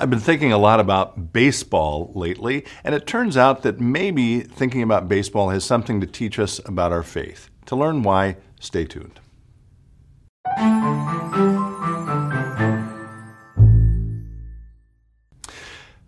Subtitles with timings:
[0.00, 4.80] I've been thinking a lot about baseball lately, and it turns out that maybe thinking
[4.80, 7.50] about baseball has something to teach us about our faith.
[7.66, 9.18] To learn why, stay tuned.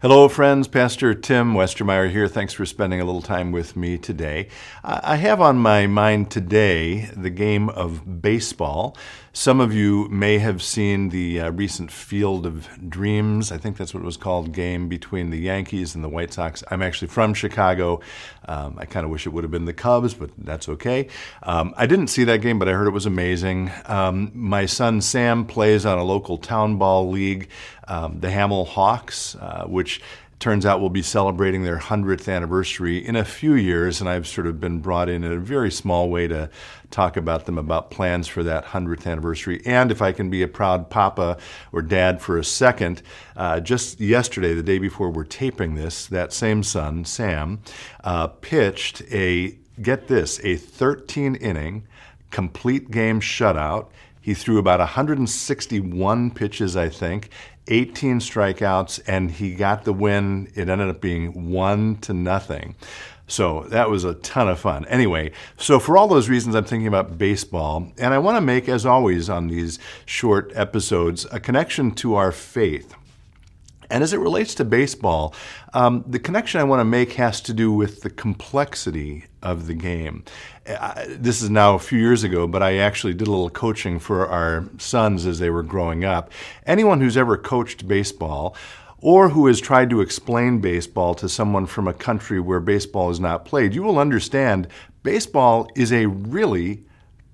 [0.03, 0.67] Hello, friends.
[0.67, 2.27] Pastor Tim Westermeyer here.
[2.27, 4.49] Thanks for spending a little time with me today.
[4.83, 8.97] I have on my mind today the game of baseball.
[9.33, 13.95] Some of you may have seen the uh, recent Field of Dreams, I think that's
[13.95, 16.65] what it was called, game between the Yankees and the White Sox.
[16.69, 18.01] I'm actually from Chicago.
[18.49, 21.07] Um, I kind of wish it would have been the Cubs, but that's okay.
[21.45, 23.71] Um, I didn't see that game, but I heard it was amazing.
[23.87, 27.49] Um, my son Sam plays on a local town ball league,
[27.87, 30.03] um, the Hamel Hawks, uh, which
[30.41, 34.47] turns out we'll be celebrating their 100th anniversary in a few years, and I've sort
[34.47, 36.49] of been brought in in a very small way to
[36.91, 39.63] talk about them about plans for that 100th anniversary.
[39.67, 41.37] And if I can be a proud papa
[41.73, 43.03] or dad for a second,
[43.37, 47.61] uh, just yesterday, the day before we're taping this, that same son, Sam,
[48.03, 51.87] uh, pitched a, get this, a 13 inning
[52.31, 53.89] complete game shutout.
[54.23, 57.29] He threw about 161 pitches, I think,
[57.71, 60.51] 18 strikeouts, and he got the win.
[60.55, 62.75] It ended up being one to nothing.
[63.27, 64.85] So that was a ton of fun.
[64.87, 67.93] Anyway, so for all those reasons, I'm thinking about baseball.
[67.97, 72.33] And I want to make, as always on these short episodes, a connection to our
[72.33, 72.95] faith.
[73.91, 75.35] And as it relates to baseball,
[75.75, 79.75] um, the connection I want to make has to do with the complexity of the
[79.75, 80.25] game.
[80.67, 83.99] Uh, this is now a few years ago, but I actually did a little coaching
[83.99, 86.31] for our sons as they were growing up.
[86.67, 88.55] Anyone who's ever coached baseball
[88.99, 93.19] or who has tried to explain baseball to someone from a country where baseball is
[93.19, 94.69] not played, you will understand
[95.03, 96.85] baseball is a really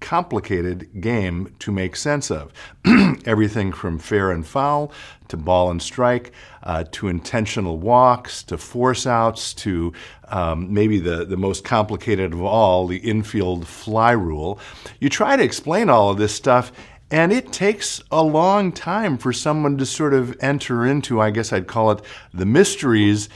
[0.06, 2.52] complicated game to make sense of.
[3.26, 4.92] Everything from fair and foul
[5.26, 6.30] to ball and strike
[6.62, 9.92] uh, to intentional walks to force outs to
[10.28, 14.60] um, maybe the, the most complicated of all, the infield fly rule.
[15.00, 16.70] You try to explain all of this stuff.
[17.10, 21.52] And it takes a long time for someone to sort of enter into, I guess
[21.52, 22.00] I'd call it,
[22.32, 23.28] the mysteries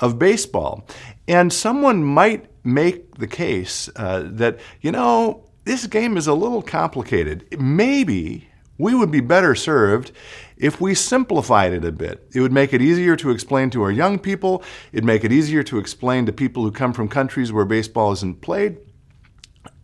[0.00, 0.86] of baseball.
[1.26, 6.62] And someone might make the case uh, that, you know, this game is a little
[6.62, 7.46] complicated.
[7.60, 8.48] Maybe
[8.78, 10.12] we would be better served
[10.56, 12.26] if we simplified it a bit.
[12.34, 14.62] It would make it easier to explain to our young people,
[14.92, 18.40] it'd make it easier to explain to people who come from countries where baseball isn't
[18.40, 18.78] played.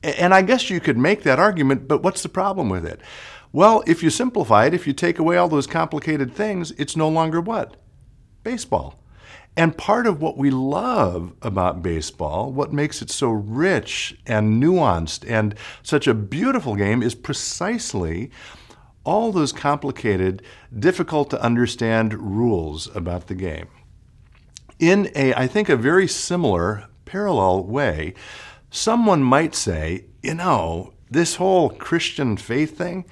[0.03, 3.01] And I guess you could make that argument, but what's the problem with it?
[3.53, 7.11] Well, if you simplify it, if you take away all those complicated things, it's no
[7.11, 7.77] longer what?
[8.43, 9.04] Baseball.
[9.57, 15.29] And part of what we love about baseball, what makes it so rich and nuanced
[15.31, 18.31] and such a beautiful game, is precisely
[19.05, 20.43] all those complicated,
[20.77, 23.69] difficult to understand rules about the game.
[24.81, 28.15] In a, I think, a very similar, parallel way,
[28.71, 33.05] someone might say, you know, this whole Christian faith thing,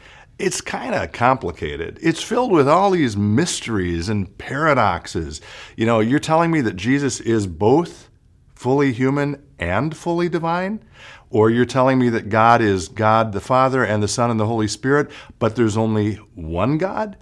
[0.42, 2.00] it's kind of complicated.
[2.02, 5.40] It's filled with all these mysteries and paradoxes.
[5.76, 8.10] You know, you're telling me that Jesus is both
[8.52, 10.82] fully human and fully divine?
[11.30, 14.46] Or you're telling me that God is God the Father and the Son and the
[14.46, 17.16] Holy Spirit, but there's only one God?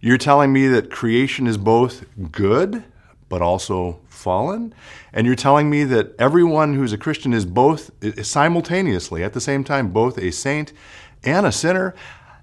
[0.00, 2.82] You're telling me that creation is both good
[3.28, 4.74] but also fallen?
[5.12, 7.92] And you're telling me that everyone who's a Christian is both
[8.24, 10.72] simultaneously, at the same time, both a saint
[11.22, 11.94] and a sinner?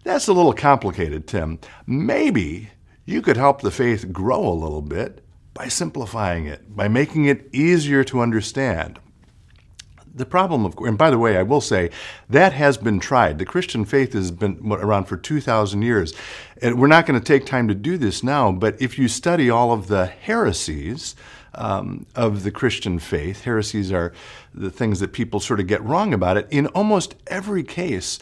[0.04, 1.60] That's a little complicated, Tim.
[1.86, 2.72] Maybe
[3.06, 5.24] you could help the faith grow a little bit
[5.54, 9.00] by simplifying it, by making it easier to understand.
[10.14, 11.90] The problem, of and by the way, I will say
[12.30, 13.38] that has been tried.
[13.38, 16.14] The Christian faith has been around for 2,000 years.
[16.62, 19.50] And we're not going to take time to do this now, but if you study
[19.50, 21.16] all of the heresies,
[21.54, 23.44] um, of the Christian faith.
[23.44, 24.14] Heresies are
[24.54, 26.48] the things that people sort of get wrong about it.
[26.50, 28.20] In almost every case,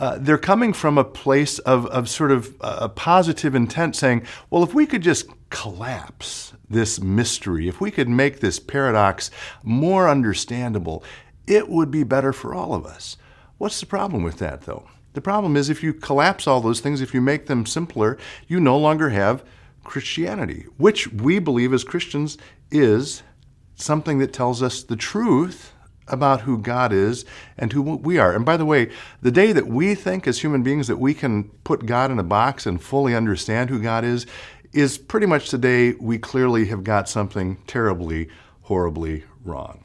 [0.00, 4.62] uh, they're coming from a place of, of sort of a positive intent, saying, well,
[4.62, 9.30] if we could just collapse this mystery, if we could make this paradox
[9.62, 11.04] more understandable,
[11.46, 13.18] it would be better for all of us.
[13.58, 14.88] What's the problem with that, though?
[15.12, 18.16] The problem is if you collapse all those things, if you make them simpler,
[18.48, 19.44] you no longer have
[19.84, 22.38] Christianity, which we believe as Christians
[22.70, 23.22] is
[23.74, 25.74] something that tells us the truth
[26.10, 27.24] about who God is
[27.56, 28.34] and who we are.
[28.34, 28.90] And by the way,
[29.22, 32.24] the day that we think as human beings that we can put God in a
[32.24, 34.26] box and fully understand who God is,
[34.72, 38.28] is pretty much the day we clearly have got something terribly,
[38.62, 39.84] horribly wrong.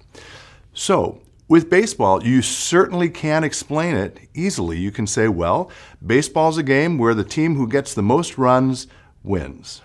[0.74, 4.80] So, with baseball, you certainly can explain it easily.
[4.80, 5.70] You can say, well,
[6.06, 8.88] baseball is a game where the team who gets the most runs
[9.24, 9.82] wins.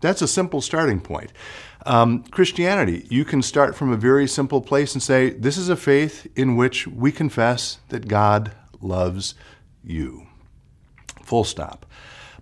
[0.00, 1.32] That's a simple starting point.
[1.88, 5.76] Um, Christianity, you can start from a very simple place and say, This is a
[5.76, 8.52] faith in which we confess that God
[8.82, 9.34] loves
[9.82, 10.26] you.
[11.22, 11.86] Full stop.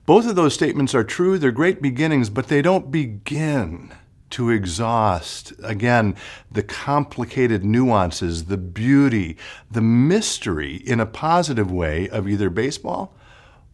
[0.04, 3.94] Both of those statements are true, they're great beginnings, but they don't begin
[4.30, 6.16] to exhaust, again,
[6.50, 9.36] the complicated nuances, the beauty,
[9.70, 13.14] the mystery in a positive way of either baseball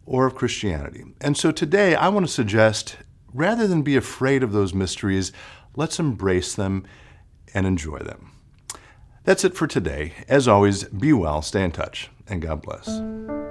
[0.05, 1.03] or of Christianity.
[1.19, 2.97] And so today I want to suggest
[3.33, 5.31] rather than be afraid of those mysteries,
[5.75, 6.85] let's embrace them
[7.53, 8.31] and enjoy them.
[9.23, 10.13] That's it for today.
[10.27, 13.42] As always, be well, stay in touch, and God bless.